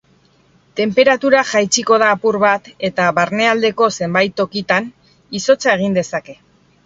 Tenperatura 0.79 1.41
jaitsiko 1.49 1.99
da 2.03 2.07
apur 2.13 2.37
bat 2.45 2.71
eta 2.89 3.05
barnealdeko 3.19 3.89
zenbait 4.05 4.35
tokitan 4.41 4.87
izotza 5.41 5.77
egin 5.81 5.97
dezake. 5.99 6.39